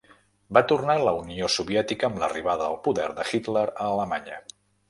Va 0.57 0.63
tornar 0.71 0.95
a 1.01 1.03
la 1.07 1.13
Unió 1.17 1.51
Soviètica 1.57 2.09
amb 2.09 2.19
l'arribada 2.23 2.71
al 2.71 2.81
poder 2.89 3.09
de 3.21 3.29
Hitler 3.33 3.67
a 3.75 3.91
Alemanya. 3.93 4.43